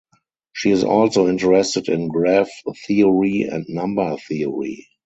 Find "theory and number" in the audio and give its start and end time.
2.87-4.17